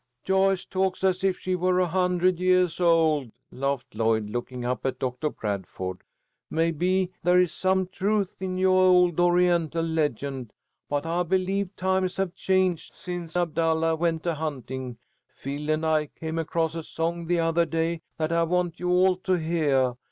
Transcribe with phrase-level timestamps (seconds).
[0.23, 4.97] "Joyce talks as if she were a hundred yeahs old," laughed Lloyd, looking up at
[4.97, 6.01] Doctor Bradford.
[6.49, 10.53] "Maybe there is some truth in yoah old Oriental legend,
[10.89, 14.97] but I believe times have changed since Abdallah went a hunting.
[15.29, 19.17] Phil and I came across a song the othah day that I want you all
[19.17, 19.97] to heah.